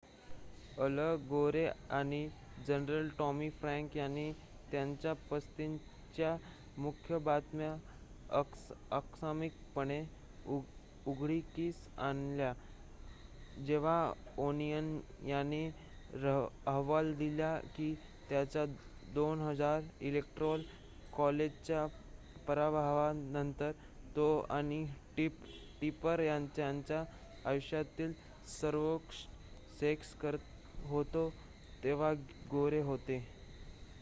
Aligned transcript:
अल 0.77 0.99
Gore 1.29 1.65
आणि 1.89 2.27
general 2.67 3.09
Tommy 3.17 3.49
Frank 3.49 3.97
यांनी 3.97 4.31
त्यांच्या 4.71 5.13
पसंतीच्या 5.31 6.35
मुख्य 6.77 7.17
बातम्या 7.17 7.75
आकस्मिकपणे 8.91 10.01
उघडकीस 11.05 11.87
आणल्या 11.97 12.53
जेव्हा 13.65 14.13
ओनियनने 14.37 15.65
अहवाल 16.65 17.13
दिला 17.13 17.57
की 17.77 17.93
त्याच्या 18.29 18.65
2000 19.15 19.81
इलेक्टोरल 20.01 20.61
कॉलेजच्या 21.17 21.85
पराभवानंतर 22.47 23.71
तो 24.15 24.27
आणि 24.49 24.85
टिपर 25.81 26.21
त्यांच्या 26.55 27.03
आयुष्यातील 27.45 28.13
सर्वोत्कृष्ट 28.61 29.29
सेक्स 29.79 30.13
करत 30.15 30.39
होते 30.85 31.29
तेव्हा 31.83 32.11
गोरे 32.51 32.81
होते 32.81 33.17